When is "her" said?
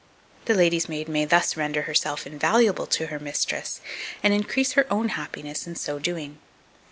3.05-3.19, 4.71-4.87